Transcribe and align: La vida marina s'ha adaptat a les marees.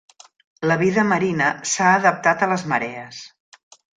La 0.71 0.77
vida 0.81 1.03
marina 1.09 1.51
s'ha 1.73 1.91
adaptat 1.99 2.45
a 2.47 2.51
les 2.53 2.63
marees. 2.75 3.23